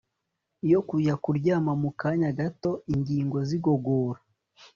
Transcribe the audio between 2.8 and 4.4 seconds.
ingingo zigogora